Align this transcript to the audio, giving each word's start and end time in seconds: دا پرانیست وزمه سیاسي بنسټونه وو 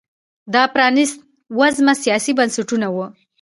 دا 0.53 0.63
پرانیست 0.73 1.17
وزمه 1.59 1.93
سیاسي 2.03 2.31
بنسټونه 2.37 2.87
وو 2.93 3.05